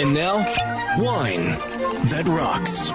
And 0.00 0.14
now, 0.14 0.36
wine 0.98 1.42
that 2.10 2.24
rocks. 2.28 2.92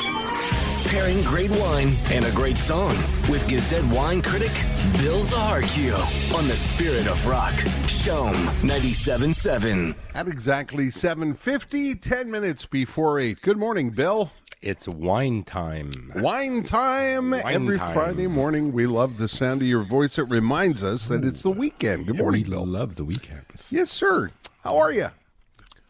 Pairing 0.89 1.21
great 1.23 1.51
wine 1.51 1.91
and 2.11 2.23
a 2.23 2.31
great 2.31 2.57
song 2.57 2.95
with 3.29 3.45
Gazette 3.49 3.83
wine 3.85 4.21
critic 4.21 4.51
Bill 4.93 5.21
Zacharkiw 5.21 6.33
on 6.37 6.47
the 6.47 6.55
Spirit 6.55 7.07
of 7.07 7.25
Rock. 7.25 7.53
CHOM 7.87 8.33
97.7. 8.61 9.95
At 10.15 10.27
exactly 10.29 10.85
7.50, 10.85 11.99
10 11.99 12.31
minutes 12.31 12.65
before 12.65 13.19
8. 13.19 13.41
Good 13.41 13.57
morning, 13.57 13.89
Bill. 13.89 14.31
It's 14.61 14.87
wine 14.87 15.43
time. 15.43 16.11
Wine 16.15 16.63
time. 16.63 17.31
Wine 17.31 17.43
Every 17.45 17.77
time. 17.77 17.93
Friday 17.93 18.27
morning, 18.27 18.71
we 18.71 18.85
love 18.87 19.17
the 19.17 19.27
sound 19.27 19.61
of 19.61 19.67
your 19.67 19.83
voice. 19.83 20.17
It 20.17 20.29
reminds 20.29 20.83
us 20.83 21.07
that 21.09 21.25
it's 21.25 21.41
the 21.41 21.51
weekend. 21.51 22.07
Good 22.07 22.17
morning, 22.17 22.43
we 22.43 22.49
Bill. 22.51 22.65
love 22.65 22.95
the 22.95 23.03
weekends. 23.03 23.73
Yes, 23.73 23.91
sir. 23.91 24.31
How 24.63 24.77
are 24.77 24.93
you? 24.93 25.09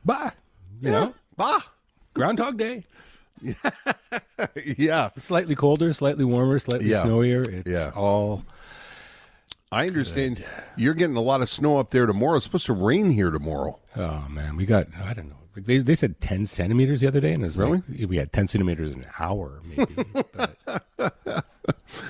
Bah. 0.04 0.32
You 0.84 0.92
know, 0.92 1.14
Bah. 1.38 1.60
Groundhog 2.14 2.58
Day. 2.58 2.84
Yeah. 4.78 5.10
Slightly 5.18 5.56
colder, 5.56 5.92
slightly 5.94 6.24
warmer, 6.26 6.60
slightly 6.60 6.90
Yeah. 6.90 7.04
snowier. 7.04 7.48
It's 7.48 7.68
Yeah. 7.70 7.92
all. 7.96 8.44
I 9.72 9.88
understand 9.88 10.44
you're 10.78 10.94
getting 10.94 11.16
a 11.16 11.22
lot 11.22 11.42
of 11.42 11.50
snow 11.50 11.78
up 11.78 11.90
there 11.90 12.06
tomorrow. 12.06 12.36
It's 12.36 12.46
supposed 12.46 12.68
to 12.68 12.74
rain 12.74 13.12
here 13.12 13.32
tomorrow. 13.32 13.80
Oh 13.96 14.26
man, 14.30 14.56
we 14.56 14.66
got. 14.66 14.88
I 15.04 15.14
don't 15.14 15.30
know. 15.30 15.38
Like 15.56 15.66
they, 15.66 15.78
they 15.80 15.96
said 15.96 16.20
ten 16.22 16.46
centimeters 16.46 17.02
the 17.02 17.08
other 17.08 17.20
day, 17.22 17.34
and 17.34 17.44
it 17.44 17.48
was 17.48 17.58
Really? 17.58 17.82
like 17.90 18.10
we 18.10 18.18
had 18.18 18.32
ten 18.34 18.48
centimeters 18.48 18.92
an 18.94 19.06
hour, 19.20 19.62
maybe. 19.66 19.96
but, 20.34 20.58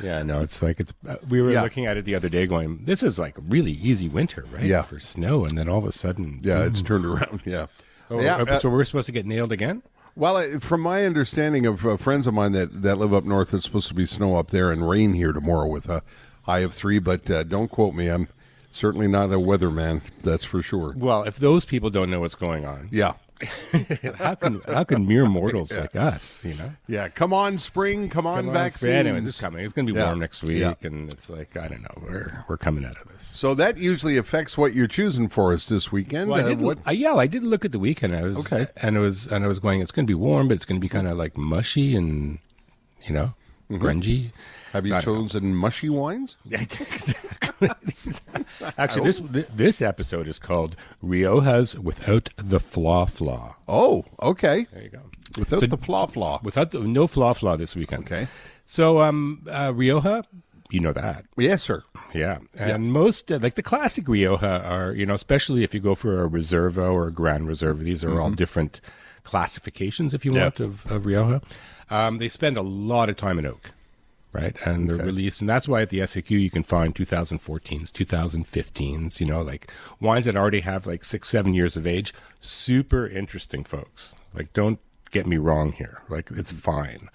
yeah, 0.04 0.24
no, 0.24 0.42
it's 0.42 0.62
like 0.62 0.80
it's. 0.80 0.94
Uh, 1.08 1.16
we 1.30 1.42
were 1.42 1.52
Yeah. 1.52 1.62
looking 1.62 1.86
at 1.86 1.96
it 1.98 2.06
the 2.06 2.16
other 2.16 2.30
day, 2.30 2.46
going, 2.48 2.80
"This 2.86 3.02
is 3.04 3.18
like 3.20 3.38
a 3.38 3.42
really 3.42 3.72
easy 3.74 4.10
winter, 4.10 4.46
right? 4.52 4.64
Yeah. 4.66 4.82
for 4.84 5.00
snow." 5.00 5.46
And 5.46 5.58
then 5.58 5.70
all 5.70 5.78
of 5.80 5.86
a 5.86 5.92
sudden, 5.92 6.42
Yeah, 6.44 6.66
it's 6.66 6.82
turned 6.82 7.06
around. 7.06 7.42
Yeah. 7.46 7.68
Oh, 8.14 8.22
yeah. 8.22 8.38
uh, 8.38 8.46
uh, 8.46 8.60
so 8.60 8.70
we're 8.70 8.84
supposed 8.86 9.08
to 9.08 9.12
get 9.12 9.26
nailed 9.26 9.52
again. 9.52 9.82
Well, 10.16 10.38
I- 10.38 10.58
from 10.60 10.82
my 10.82 11.06
understanding 11.06 11.66
of 11.66 11.86
uh, 11.86 11.98
friends 11.98 12.28
of 12.28 12.34
mine 12.34 12.52
that, 12.54 12.82
that 12.84 12.98
live 12.98 13.14
up 13.14 13.24
north, 13.24 13.54
it's 13.54 13.66
supposed 13.66 13.88
to 13.88 13.94
be 13.94 14.06
snow 14.06 14.38
up 14.38 14.50
there 14.52 14.72
and 14.72 14.88
rain 14.88 15.14
here 15.14 15.32
tomorrow 15.34 15.68
with 15.68 15.90
a 15.90 16.04
high 16.44 16.60
of 16.60 16.74
three. 16.74 17.00
But 17.00 17.30
uh, 17.32 17.44
don't 17.44 17.70
quote 17.72 17.96
me. 17.96 18.08
I'm 18.10 18.28
certainly 18.72 19.08
not 19.08 19.32
a 19.32 19.38
weatherman. 19.38 20.02
That's 20.22 20.46
for 20.46 20.62
sure. 20.62 20.94
Well, 20.96 21.24
if 21.24 21.38
those 21.38 21.66
people 21.66 21.90
don't 21.90 22.10
know 22.12 22.20
what's 22.20 22.36
going 22.36 22.66
on, 22.66 22.90
Yeah. 22.92 23.14
how 24.18 24.36
can 24.36 24.62
how 24.68 24.84
can 24.84 25.08
mere 25.08 25.26
mortals 25.26 25.76
like 25.76 25.96
us, 25.96 26.44
you 26.46 26.54
know? 26.56 26.72
Yeah. 26.88 27.10
Come 27.10 27.34
on, 27.34 27.58
spring. 27.58 28.10
Come 28.10 28.26
on, 28.28 28.38
Come 28.38 28.48
on, 28.50 28.54
vaccines. 28.54 28.92
Anyway, 28.94 29.20
this 29.22 29.36
is 29.36 29.42
coming. 29.42 29.64
It's 29.66 29.74
going 29.74 29.88
to 29.88 29.94
be 29.94 30.00
Yeah. 30.00 30.06
warm 30.08 30.20
next 30.20 30.42
week, 30.44 30.60
Yeah. 30.60 30.74
and 30.84 31.12
it's 31.12 31.30
like 31.30 31.56
I 31.58 31.68
don't 31.68 31.82
know. 31.82 32.02
We're 32.02 32.46
we're 32.48 32.58
coming 32.58 32.86
out 32.86 32.98
of 33.02 33.08
this. 33.08 33.24
So 33.24 33.54
that 33.56 33.78
usually 33.78 34.18
affects 34.18 34.58
what 34.58 34.74
you're 34.74 34.88
choosing 34.88 35.28
for 35.30 35.54
us 35.54 35.68
this 35.68 35.92
weekend. 35.92 36.30
Well, 36.30 36.40
I 36.40 36.44
Uh, 36.44 36.50
did, 36.50 36.62
what- 36.62 36.78
I, 36.86 36.92
yeah, 36.92 37.14
I 37.16 37.28
did 37.28 37.44
look 37.44 37.64
at 37.66 37.72
the 37.72 37.80
weekend. 37.80 38.16
I 38.16 38.24
was 38.24 38.38
Okay. 38.52 38.68
and 38.82 38.96
it 38.98 39.00
was 39.00 39.28
and 39.28 39.44
I 39.44 39.48
was 39.48 39.60
going. 39.60 39.82
It's 39.82 39.92
going 39.92 40.06
to 40.06 40.12
be 40.12 40.16
warm, 40.16 40.48
but 40.48 40.56
it's 40.56 40.66
going 40.66 40.80
to 40.80 40.84
be 40.84 40.90
kind 40.90 41.08
of 41.08 41.18
like 41.18 41.38
mushy 41.38 41.96
and 41.96 42.40
you 43.06 43.14
know 43.14 43.34
Mm-hmm. 43.72 43.86
grungy. 43.86 44.32
have 44.74 44.86
you 44.86 44.92
So 44.92 44.98
I 44.98 45.02
don't 45.02 45.16
know. 45.16 45.22
chosen 45.24 45.56
mushy 45.56 45.90
wines? 45.90 46.36
Yeah, 47.64 47.74
exactly. 48.06 48.46
Actually, 48.78 49.12
this 49.12 49.22
this 49.56 49.82
episode 49.82 50.28
is 50.28 50.40
called 50.40 50.76
Riojas 51.04 51.78
without 51.78 52.30
the 52.38 52.60
fla 52.60 53.08
fla. 53.08 53.56
Oh, 53.68 54.06
okay. 54.22 54.66
There 54.72 54.84
you 54.84 54.90
go. 54.90 55.02
Without 55.38 55.60
So- 55.62 55.68
the 55.68 55.78
fla 55.78 56.08
fla. 56.08 56.40
Without 56.44 56.72
the 56.72 56.80
no 56.82 57.08
fla 57.08 57.34
fla 57.34 57.58
this 57.58 57.76
weekend. 57.76 58.04
Okay. 58.06 58.28
So 58.66 59.02
um, 59.02 59.46
uh, 59.50 59.74
Rioja, 59.76 60.24
you 60.70 60.80
know 60.80 60.94
that. 60.94 61.26
Yes, 61.38 61.64
sir. 61.64 61.84
Yeah, 62.14 62.38
and 62.60 62.92
most 62.94 63.32
uh, 63.32 63.40
like 63.42 63.56
the 63.56 63.64
classic 63.64 64.08
Rioja 64.08 64.62
are 64.64 64.94
you 64.94 65.06
know 65.06 65.16
especially 65.16 65.64
if 65.64 65.74
you 65.74 65.80
go 65.80 65.96
for 65.96 66.24
a 66.24 66.30
Reserva 66.30 66.92
or 66.92 67.08
a 67.08 67.12
Grand 67.12 67.48
Reserva, 67.48 67.80
these 67.80 68.04
are 68.04 68.20
all 68.22 68.30
different 68.30 68.80
classifications 69.24 70.14
if 70.14 70.24
you 70.26 70.32
Mm-hmm. 70.32 70.38
Yeah. 70.38 70.44
want 70.44 70.60
of, 70.60 70.92
of 70.92 71.06
Rioja. 71.06 71.42
Um, 71.90 72.18
they 72.20 72.28
spend 72.30 72.56
a 72.58 72.62
lot 72.62 73.10
of 73.10 73.18
time 73.18 73.40
in 73.40 73.46
oak, 73.46 73.72
right? 74.34 74.58
And 74.66 74.90
they're 74.90 74.98
released, 74.98 75.42
and 75.42 75.50
that's 75.50 75.68
why 75.68 75.84
at 75.84 75.90
the 75.90 76.00
SAQ 76.00 76.32
you 76.32 76.50
can 76.50 76.64
find 76.64 76.94
2014s, 76.94 77.92
2015s, 77.92 79.20
you 79.20 79.26
know, 79.26 79.42
like 79.42 79.72
wines 80.00 80.26
that 80.26 80.36
already 80.36 80.62
have 80.62 80.86
like 80.88 81.04
six, 81.06 81.30
seven 81.30 81.54
years 81.54 81.78
of 81.78 81.88
age. 81.88 82.14
Super 82.42 83.08
interesting, 83.08 83.64
folks. 83.64 84.16
Like, 84.34 84.52
don't 84.52 84.80
get 85.12 85.28
me 85.28 85.38
wrong 85.38 85.72
here. 85.72 86.02
Like, 86.10 86.32
it's 86.32 86.52
fine. 86.52 87.10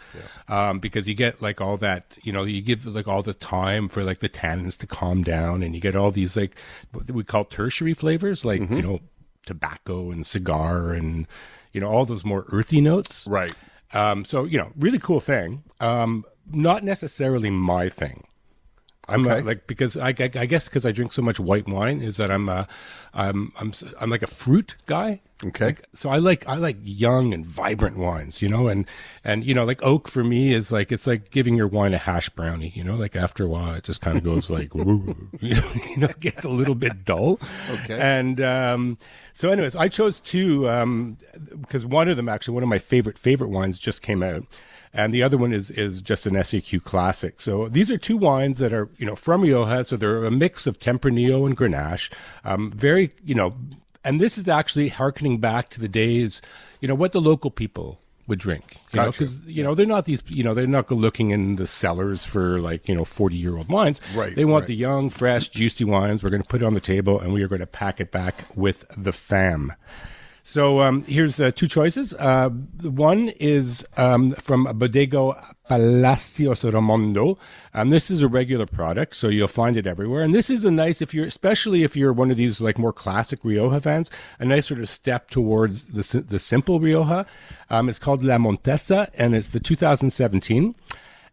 Um, 0.48 0.78
because 0.78 1.08
you 1.08 1.14
get 1.14 1.42
like 1.42 1.60
all 1.60 1.76
that, 1.78 2.16
you 2.22 2.32
know, 2.32 2.44
you 2.44 2.62
give 2.62 2.86
like 2.86 3.08
all 3.08 3.22
the 3.22 3.34
time 3.34 3.88
for 3.88 4.04
like 4.04 4.20
the 4.20 4.28
tannins 4.28 4.78
to 4.78 4.86
calm 4.86 5.24
down, 5.24 5.62
and 5.62 5.74
you 5.74 5.80
get 5.80 5.96
all 5.96 6.12
these 6.12 6.36
like 6.36 6.56
what 6.92 7.10
we 7.10 7.24
call 7.24 7.44
tertiary 7.44 7.94
flavors, 7.94 8.44
like, 8.44 8.70
you 8.70 8.82
know, 8.82 9.00
tobacco 9.44 10.12
and 10.12 10.24
cigar 10.24 10.92
and, 10.92 11.26
you 11.72 11.80
know, 11.80 11.88
all 11.88 12.04
those 12.04 12.24
more 12.24 12.44
earthy 12.52 12.80
notes. 12.80 13.26
Right. 13.28 13.52
Um, 13.92 14.24
so 14.24 14.44
you 14.44 14.58
know, 14.58 14.70
really 14.76 14.98
cool 14.98 15.20
thing. 15.20 15.64
Um, 15.80 16.24
not 16.52 16.82
necessarily 16.84 17.50
my 17.50 17.88
thing. 17.88 18.24
I'm 19.10 19.26
Okay. 19.26 19.40
like 19.40 19.66
because 19.66 19.96
I, 19.96 20.08
I, 20.10 20.30
I 20.34 20.44
guess 20.46 20.68
because 20.68 20.84
I 20.84 20.92
drink 20.92 21.12
so 21.12 21.22
much 21.22 21.40
white 21.40 21.66
wine 21.66 22.02
is 22.02 22.18
that 22.18 22.30
I'm 22.30 22.46
uh, 22.50 22.64
I'm 23.14 23.52
I'm 23.58 23.72
I'm 23.98 24.10
like 24.10 24.22
a 24.22 24.26
fruit 24.26 24.74
guy. 24.84 25.22
Okay. 25.42 25.66
Like, 25.66 25.86
so 25.94 26.10
I 26.10 26.18
like 26.18 26.46
I 26.46 26.56
like 26.56 26.76
young 26.82 27.32
and 27.32 27.46
vibrant 27.46 27.96
wines, 27.96 28.42
you 28.42 28.50
know, 28.50 28.68
and 28.68 28.84
and 29.24 29.44
you 29.44 29.54
know 29.54 29.64
like 29.64 29.82
oak 29.82 30.08
for 30.08 30.22
me 30.24 30.52
is 30.52 30.70
like 30.70 30.92
it's 30.92 31.06
like 31.06 31.30
giving 31.30 31.54
your 31.56 31.68
wine 31.68 31.94
a 31.94 31.98
hash 31.98 32.28
brownie, 32.28 32.68
you 32.74 32.84
know, 32.84 32.96
like 32.96 33.16
after 33.16 33.44
a 33.44 33.48
while 33.48 33.72
it 33.72 33.84
just 33.84 34.02
kind 34.02 34.18
of 34.18 34.24
goes 34.24 34.50
like 34.58 34.74
woo, 34.74 35.30
you 35.40 35.54
know, 35.54 35.70
you 35.88 35.96
know, 35.96 36.08
it 36.08 36.20
gets 36.20 36.44
a 36.44 36.50
little 36.50 36.74
bit 36.74 37.06
dull. 37.06 37.40
Okay. 37.70 37.98
And 37.98 38.42
um, 38.42 38.98
so, 39.32 39.48
anyways, 39.50 39.74
I 39.74 39.88
chose 39.88 40.20
two 40.20 40.68
um, 40.68 41.16
because 41.62 41.86
one 41.86 42.08
of 42.08 42.16
them 42.18 42.28
actually 42.28 42.52
one 42.52 42.62
of 42.62 42.68
my 42.68 42.78
favorite 42.78 43.16
favorite 43.16 43.48
wines 43.48 43.78
just 43.78 44.02
came 44.02 44.22
out, 44.22 44.44
and 44.92 45.12
the 45.12 45.22
other 45.22 45.36
one 45.36 45.52
is 45.52 45.70
is 45.70 46.00
just 46.00 46.26
an 46.26 46.34
SAQ 46.34 46.82
classic. 46.82 47.40
So 47.40 47.68
these 47.68 47.90
are 47.90 47.98
two 47.98 48.16
wines 48.16 48.58
that 48.58 48.72
are 48.72 48.88
you 48.96 49.06
know 49.06 49.16
from 49.16 49.42
Rioja, 49.42 49.84
so 49.84 49.96
they're 49.96 50.24
a 50.24 50.30
mix 50.30 50.66
of 50.66 50.78
Tempranillo 50.78 51.46
and 51.46 51.56
Grenache. 51.56 52.10
Um, 52.44 52.70
very 52.72 53.12
you 53.24 53.34
know, 53.34 53.54
and 54.04 54.20
this 54.20 54.38
is 54.38 54.48
actually 54.48 54.88
harkening 54.88 55.38
back 55.38 55.68
to 55.70 55.80
the 55.80 55.88
days, 55.88 56.40
you 56.80 56.88
know, 56.88 56.94
what 56.94 57.12
the 57.12 57.20
local 57.20 57.50
people 57.50 58.00
would 58.26 58.38
drink. 58.38 58.76
You 58.92 59.00
know, 59.00 59.10
because 59.10 59.44
you 59.46 59.64
know 59.64 59.74
they're 59.74 59.86
not 59.86 60.04
these 60.04 60.22
you 60.28 60.44
know 60.44 60.54
they're 60.54 60.66
not 60.66 60.90
looking 60.90 61.30
in 61.30 61.56
the 61.56 61.66
cellars 61.66 62.24
for 62.24 62.60
like 62.60 62.88
you 62.88 62.94
know 62.94 63.04
forty 63.04 63.36
year 63.36 63.56
old 63.56 63.68
wines. 63.68 64.00
Right, 64.14 64.36
They 64.36 64.44
want 64.44 64.62
right. 64.62 64.68
the 64.68 64.76
young, 64.76 65.10
fresh, 65.10 65.48
juicy 65.48 65.84
wines. 65.84 66.22
We're 66.22 66.30
going 66.30 66.42
to 66.42 66.48
put 66.48 66.62
it 66.62 66.66
on 66.66 66.74
the 66.74 66.80
table, 66.80 67.18
and 67.18 67.32
we 67.32 67.42
are 67.42 67.48
going 67.48 67.60
to 67.60 67.66
pack 67.66 68.00
it 68.00 68.12
back 68.12 68.44
with 68.54 68.84
the 68.96 69.12
fam. 69.12 69.72
So 70.48 70.80
um, 70.80 71.04
here's 71.04 71.38
uh, 71.38 71.50
two 71.50 71.68
choices. 71.68 72.14
Uh, 72.14 72.48
one 72.48 73.28
is 73.38 73.84
um, 73.98 74.32
from 74.36 74.64
Bodego 74.64 75.38
Palacios 75.68 76.62
Remondo. 76.62 77.36
Um, 77.74 77.90
this 77.90 78.10
is 78.10 78.22
a 78.22 78.28
regular 78.28 78.64
product, 78.64 79.14
so 79.14 79.28
you'll 79.28 79.46
find 79.46 79.76
it 79.76 79.86
everywhere. 79.86 80.22
And 80.22 80.34
this 80.34 80.48
is 80.48 80.64
a 80.64 80.70
nice, 80.70 81.02
if 81.02 81.12
you're, 81.12 81.26
especially 81.26 81.82
if 81.82 81.98
you're 81.98 82.14
one 82.14 82.30
of 82.30 82.38
these 82.38 82.62
like 82.62 82.78
more 82.78 82.94
classic 82.94 83.44
Rioja 83.44 83.82
fans, 83.82 84.10
a 84.38 84.46
nice 84.46 84.68
sort 84.68 84.80
of 84.80 84.88
step 84.88 85.28
towards 85.28 85.88
the 85.88 86.22
the 86.22 86.38
simple 86.38 86.80
Rioja. 86.80 87.26
Um, 87.68 87.90
it's 87.90 87.98
called 87.98 88.24
La 88.24 88.38
Montesa, 88.38 89.10
and 89.18 89.34
it's 89.34 89.50
the 89.50 89.60
2017. 89.60 90.74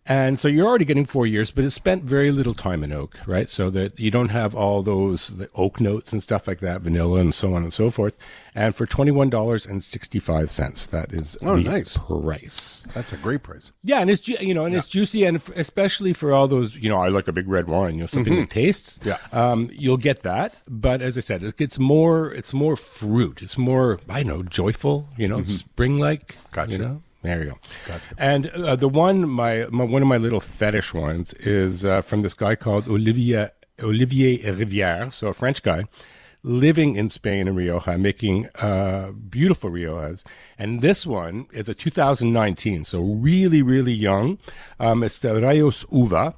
And 0.07 0.39
so 0.39 0.47
you're 0.47 0.67
already 0.67 0.85
getting 0.85 1.05
four 1.05 1.25
years, 1.25 1.49
but 1.49 1.65
it 1.65 1.71
spent 1.71 2.03
very 2.03 2.29
little 2.31 2.53
time 2.53 2.83
in 2.83 2.91
oak, 2.91 3.17
right? 3.25 3.49
So 3.49 3.71
that 3.71 3.99
you 3.99 4.11
don't 4.11 4.29
have 4.29 4.53
all 4.53 4.83
those 4.83 5.37
the 5.37 5.49
oak 5.55 5.81
notes 5.81 6.13
and 6.13 6.21
stuff 6.21 6.47
like 6.47 6.59
that, 6.59 6.81
vanilla 6.81 7.19
and 7.19 7.33
so 7.33 7.55
on 7.55 7.63
and 7.63 7.73
so 7.73 7.89
forth. 7.89 8.15
And 8.53 8.75
for 8.75 8.85
twenty 8.85 9.09
one 9.11 9.31
dollars 9.31 9.65
and 9.65 9.83
sixty 9.83 10.19
five 10.19 10.51
cents, 10.51 10.85
that 10.87 11.11
is 11.11 11.35
Oh, 11.41 11.55
the 11.57 11.63
nice. 11.63 11.97
price. 11.97 12.83
That's 12.93 13.13
a 13.13 13.17
great 13.17 13.41
price. 13.41 13.71
Yeah, 13.83 13.99
and 13.99 14.11
it's 14.11 14.21
ju- 14.21 14.37
you 14.39 14.53
know, 14.53 14.65
and 14.65 14.75
it's 14.75 14.87
juicy, 14.87 15.25
and 15.25 15.37
f- 15.37 15.49
especially 15.55 16.13
for 16.13 16.31
all 16.31 16.47
those, 16.47 16.75
you 16.75 16.87
know, 16.87 16.99
I 16.99 17.07
like 17.07 17.27
a 17.27 17.33
big 17.33 17.47
red 17.47 17.67
wine, 17.67 17.95
you 17.95 18.01
know, 18.01 18.05
something 18.05 18.35
that 18.35 18.49
tastes. 18.51 18.99
Yeah. 19.03 19.17
um, 19.33 19.69
you'll 19.73 19.97
get 19.97 20.21
that. 20.21 20.53
But 20.67 21.01
as 21.01 21.17
I 21.17 21.21
said, 21.21 21.41
it- 21.43 21.59
it's 21.59 21.79
more, 21.79 22.31
it's 22.31 22.53
more 22.53 22.75
fruit. 22.75 23.41
It's 23.41 23.57
more, 23.57 23.99
I 24.07 24.21
don't 24.23 24.27
know, 24.37 24.43
joyful. 24.43 25.09
You 25.17 25.27
know, 25.29 25.43
spring 25.43 25.97
like. 25.97 26.37
Gotcha. 26.51 26.71
You 26.73 26.77
know. 26.77 27.01
There 27.25 27.43
you 27.43 27.49
go. 27.51 27.95
And 28.17 28.47
uh, 28.47 28.75
the 28.75 28.87
one, 28.87 29.27
my, 29.27 29.65
my 29.69 29.83
one 29.83 30.01
of 30.01 30.07
my 30.07 30.17
little 30.17 30.39
fetish 30.39 30.93
ones 30.93 31.33
is 31.33 31.83
uh, 31.83 32.01
from 32.01 32.21
this 32.21 32.33
guy 32.33 32.55
called 32.55 32.87
Olivier 32.87 33.49
Olivier 33.81 34.37
Rivière, 34.37 35.11
so 35.11 35.27
a 35.27 35.33
French 35.33 35.61
guy, 35.61 35.85
living 36.43 36.95
in 36.95 37.09
Spain 37.09 37.47
in 37.47 37.55
Rioja, 37.55 37.97
making 37.97 38.47
uh, 38.55 39.11
beautiful 39.11 39.69
Riojas. 39.69 40.23
And 40.57 40.81
this 40.81 41.05
one 41.05 41.47
is 41.51 41.67
a 41.67 41.73
2019, 41.73 42.83
so 42.83 43.01
really, 43.01 43.61
really 43.61 43.93
young. 43.93 44.37
Um, 44.79 45.03
it's 45.03 45.19
the 45.19 45.29
Rayos 45.29 45.85
Uva, 45.91 46.35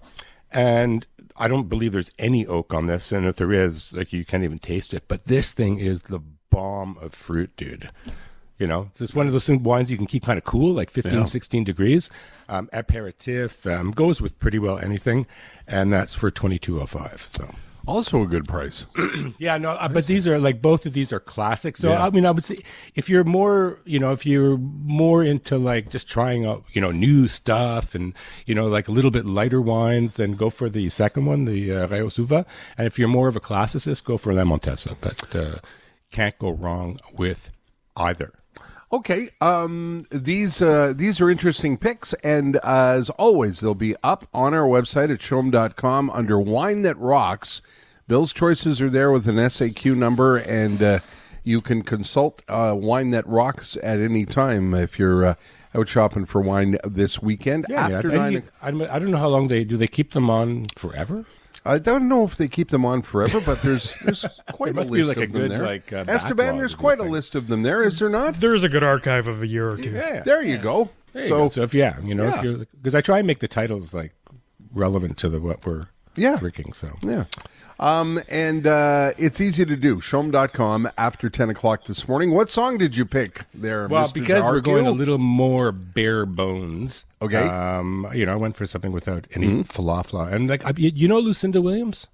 and 0.51 1.05
I 1.35 1.47
don't 1.47 1.69
believe 1.69 1.91
there's 1.91 2.11
any 2.17 2.45
oak 2.47 2.73
on 2.73 2.87
this, 2.87 3.11
and 3.11 3.27
if 3.27 3.35
there 3.35 3.53
is, 3.53 3.91
like 3.93 4.13
you 4.13 4.25
can't 4.25 4.43
even 4.43 4.59
taste 4.59 4.93
it. 4.93 5.03
But 5.07 5.25
this 5.25 5.51
thing 5.51 5.77
is 5.77 6.03
the 6.03 6.21
bomb 6.49 6.97
of 7.01 7.13
fruit, 7.13 7.55
dude. 7.57 7.89
You 8.59 8.65
know, 8.67 8.87
it's 8.89 8.99
just 8.99 9.15
one 9.15 9.27
of 9.27 9.33
those 9.33 9.49
wines 9.49 9.91
you 9.91 9.97
can 9.97 10.07
keep 10.07 10.23
kind 10.23 10.37
of 10.37 10.43
cool, 10.43 10.73
like 10.73 10.89
15, 10.89 11.27
16 11.27 11.63
degrees. 11.63 12.09
Um, 12.49 12.69
aperitif 12.73 13.67
um, 13.67 13.91
goes 13.91 14.21
with 14.21 14.39
pretty 14.39 14.57
well 14.57 14.79
anything, 14.79 15.27
and 15.67 15.91
that's 15.93 16.15
for 16.15 16.31
twenty 16.31 16.57
two 16.57 16.81
oh 16.81 16.85
five. 16.85 17.25
So 17.29 17.53
Also 17.85 18.23
a 18.23 18.27
good 18.27 18.47
price. 18.47 18.85
Yeah, 19.39 19.57
no, 19.57 19.71
uh, 19.71 19.87
but 19.87 20.07
these 20.07 20.25
are 20.27 20.39
like 20.39 20.61
both 20.61 20.85
of 20.85 20.93
these 20.93 21.13
are 21.13 21.19
classics. 21.19 21.79
So 21.81 21.89
Yeah. 21.89 22.05
I 22.05 22.09
mean, 22.09 22.25
I 22.25 22.31
would 22.31 22.43
say 22.43 22.55
if 22.95 23.09
you're 23.09 23.23
more, 23.23 23.79
you 23.85 23.99
know, 23.99 24.11
if 24.13 24.25
you're 24.25 24.57
more 24.57 25.23
into 25.23 25.57
like 25.57 25.89
just 25.89 26.07
trying 26.09 26.45
out, 26.45 26.63
you 26.73 26.81
know, 26.81 26.91
new 26.91 27.27
stuff 27.27 27.93
and 27.93 28.13
you 28.45 28.55
know, 28.55 28.67
like 28.67 28.87
a 28.87 28.91
little 28.91 29.11
bit 29.11 29.25
lighter 29.25 29.61
wines, 29.61 30.15
then 30.15 30.31
go 30.33 30.49
for 30.49 30.69
the 30.69 30.89
second 30.89 31.25
one, 31.25 31.45
the 31.45 31.71
uh, 31.71 32.09
Suva. 32.09 32.45
And 32.77 32.87
if 32.87 32.97
you're 32.97 33.07
more 33.07 33.27
of 33.27 33.35
a 33.35 33.41
classicist, 33.41 34.03
go 34.03 34.17
for 34.17 34.33
La 34.33 34.43
Montesa. 34.43 34.95
But 34.99 35.35
uh, 35.35 35.57
can't 36.11 36.37
go 36.39 36.49
wrong 36.49 36.99
with 37.13 37.51
either. 37.95 38.33
Okay, 38.91 39.27
um, 39.41 40.05
these 40.11 40.61
uh, 40.61 40.93
these 40.95 41.19
are 41.19 41.29
interesting 41.29 41.75
picks, 41.77 42.13
and 42.23 42.55
uh, 42.57 42.93
as 42.95 43.09
always, 43.11 43.59
they'll 43.59 43.75
be 43.75 43.95
up 44.01 44.27
on 44.33 44.53
our 44.53 44.65
website 44.65 45.11
at 45.11 45.19
chom.com 45.19 46.09
under 46.11 46.39
Wine 46.39 46.83
That 46.83 46.97
Rocks. 46.97 47.61
Bill's 48.07 48.31
choices 48.31 48.81
are 48.81 48.89
there 48.89 49.11
with 49.11 49.27
an 49.27 49.35
SAQ 49.35 49.93
number, 49.97 50.37
and 50.37 50.81
uh, 50.81 50.99
you 51.43 51.59
can 51.59 51.81
consult 51.81 52.41
uh, 52.47 52.73
Wine 52.77 53.09
That 53.11 53.27
Rocks 53.27 53.77
at 53.83 53.99
any 53.99 54.25
time 54.25 54.73
if 54.73 54.97
you're 54.97 55.25
uh, 55.25 55.35
out 55.75 55.89
shopping 55.89 56.23
for 56.23 56.39
wine 56.39 56.77
this 56.85 57.21
weekend 57.21 57.65
Yeah, 57.67 57.89
after 57.89 58.07
nine. 58.07 58.31
you- 58.31 58.43
I 58.61 58.71
don't 58.71 59.11
know 59.11 59.17
how 59.17 59.27
long 59.27 59.49
they 59.49 59.65
do. 59.65 59.75
They 59.75 59.87
keep 59.87 60.13
them 60.13 60.29
on 60.29 60.67
forever. 60.77 61.25
I 61.67 61.79
don't 61.79 62.07
know 62.07 62.23
if 62.23 62.35
they 62.37 62.47
keep 62.47 62.69
them 62.69 62.85
on 62.85 63.01
forever, 63.01 63.39
but 63.41 63.61
there's 63.61 63.93
there's 64.03 64.25
quite 64.51 64.67
There 64.67 64.73
must 64.75 64.89
a 64.89 64.93
be 64.93 65.03
list 65.03 65.09
like 65.09 65.17
a 65.17 65.23
of 65.23 65.33
them 65.33 65.41
good, 65.43 65.51
there. 65.51 65.63
like, 65.65 65.93
uh, 65.93 66.05
Esteban, 66.07 66.57
there's 66.57 66.75
quite 66.75 66.99
a 66.99 67.03
things. 67.03 67.11
list 67.11 67.35
of 67.35 67.47
them 67.47 67.63
there, 67.63 67.83
is 67.83 67.99
there 67.99 68.09
not? 68.09 68.39
There's 68.39 68.63
a 68.63 68.69
good 68.69 68.83
archive 68.83 69.27
of 69.27 69.41
a 69.41 69.47
year 69.47 69.69
or 69.69 69.77
two. 69.77 69.91
Yeah, 69.91 70.21
There 70.23 70.41
you 70.43 70.57
go. 70.57 70.89
There 71.13 71.23
you 71.23 71.27
so 71.29 71.37
go. 71.39 71.47
so 71.49 71.61
if 71.63 71.73
yeah, 71.73 71.99
you 72.01 72.15
know, 72.15 72.23
Yeah. 72.23 72.37
if 72.37 72.43
you're 72.43 72.57
because 72.81 72.95
I 72.95 73.01
try 73.01 73.17
and 73.19 73.27
make 73.27 73.39
the 73.39 73.47
titles 73.47 73.93
like 73.93 74.13
relevant 74.73 75.17
to 75.17 75.29
the 75.29 75.39
what 75.39 75.65
we're 75.65 75.87
Yeah. 76.17 76.37
drinking. 76.37 76.73
So 76.73 76.91
Yeah. 77.01 77.25
Um, 77.79 78.19
and 78.27 78.65
uh, 78.65 79.11
it's 79.19 79.39
easy 79.39 79.63
to 79.63 79.75
do. 79.75 79.97
Chom.com 79.97 80.89
after 80.97 81.29
10 81.29 81.51
o'clock 81.51 81.83
this 81.85 82.07
morning. 82.07 82.31
What 82.31 82.49
song 82.49 82.79
did 82.79 82.97
you 82.97 83.05
pick 83.05 83.41
there, 83.53 83.87
well, 83.87 84.07
Mr. 84.07 84.15
because 84.15 84.43
we're 84.45 84.61
going 84.61 84.87
a 84.87 84.91
little 84.91 85.19
more 85.19 85.71
bare 85.71 86.25
bones. 86.25 87.05
Okay. 87.21 87.37
Um, 87.47 88.07
you 88.15 88.25
know, 88.25 88.33
I 88.33 88.35
went 88.35 88.57
for 88.57 88.65
something 88.65 88.91
without 88.91 89.27
any 89.33 89.63
falafel, 89.63 90.31
and 90.33 90.49
like 90.49 90.65
I- 90.65 90.73
you 90.75 90.91
you 90.95 91.07
know 91.07 91.19
Lucinda 91.19 91.61
Williams. 91.61 92.07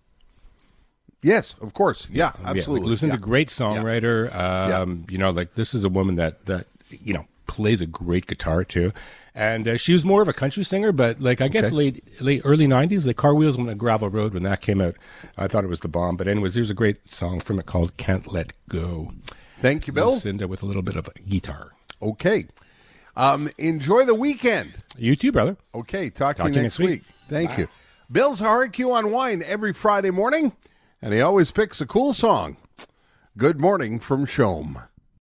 Yes, 1.21 1.56
of 1.61 1.73
course. 1.73 2.07
Yeah, 2.11 2.31
Yeah, 2.41 2.49
absolutely. 2.49 2.89
Lucinda, 2.89 3.15
Yeah. 3.15 3.19
great 3.21 3.47
songwriter. 3.47 4.35
Um, 4.35 5.06
You 5.09 5.17
know, 5.17 5.31
like 5.31 5.56
this 5.56 5.73
is 5.73 5.85
a 5.85 5.89
woman 5.89 6.15
that 6.17 6.45
that 6.47 6.67
you 6.89 7.13
know 7.13 7.25
plays 7.53 7.81
a 7.81 7.85
great 7.85 8.25
guitar 8.25 8.63
too, 8.63 8.91
and 9.35 9.67
uh, 9.67 9.77
she 9.77 9.94
was 9.94 10.03
more 10.03 10.21
of 10.23 10.27
a 10.27 10.33
country 10.33 10.63
singer. 10.63 10.91
But 10.91 11.21
like 11.21 11.39
I 11.39 11.47
guess 11.47 11.67
Okay. 11.67 11.75
late 11.75 12.21
late 12.21 12.41
early 12.44 12.65
'90s, 12.67 13.05
like 13.05 13.15
Car 13.15 13.35
Wheels 13.35 13.57
on 13.57 13.69
a 13.69 13.75
Gravel 13.75 14.09
Road 14.09 14.33
when 14.33 14.41
that 14.44 14.61
came 14.61 14.81
out, 14.81 14.95
I 15.38 15.47
thought 15.47 15.63
it 15.63 15.67
was 15.67 15.81
the 15.81 15.88
bomb. 15.88 16.17
But 16.17 16.27
anyways, 16.27 16.55
there's 16.55 16.69
a 16.71 16.73
great 16.73 17.07
song 17.07 17.39
from 17.39 17.59
it 17.59 17.65
called 17.67 17.95
"Can't 17.97 18.31
Let 18.33 18.53
Go." 18.67 19.11
Thank 19.61 19.85
you, 19.88 19.94
Bill. 19.94 20.13
Lucinda 20.13 20.47
with 20.47 20.63
a 20.63 20.65
little 20.65 20.81
bit 20.81 20.95
of 20.95 21.07
guitar. 21.29 21.71
Okay. 22.01 22.47
Um, 23.15 23.50
enjoy 23.59 24.06
the 24.06 24.15
weekend. 24.15 24.73
You 24.97 25.15
too, 25.15 25.31
brother. 25.31 25.56
Okay, 25.75 26.09
talk, 26.09 26.38
Talk 26.38 26.47
to 26.49 26.53
you 26.56 26.61
next 26.63 26.79
week. 26.79 27.03
Thank 27.29 27.57
you. 27.59 27.67
Bill's 28.11 28.41
RQ 28.41 28.91
on 28.91 29.11
Wine 29.11 29.44
every 29.45 29.71
Friday 29.71 30.09
morning, 30.09 30.51
and 31.01 31.13
he 31.13 31.21
always 31.21 31.51
picks 31.51 31.79
a 31.79 31.85
cool 31.85 32.11
song. 32.13 32.57
Good 33.38 33.59
morning 33.61 33.99
from 33.99 34.25
CHOM. 34.25 34.79